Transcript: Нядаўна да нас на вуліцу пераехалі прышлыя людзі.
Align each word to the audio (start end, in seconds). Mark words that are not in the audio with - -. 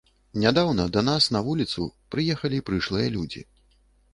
Нядаўна 0.43 0.85
да 0.95 1.03
нас 1.09 1.27
на 1.35 1.41
вуліцу 1.49 1.85
пераехалі 2.15 2.63
прышлыя 2.71 3.07
людзі. 3.19 3.41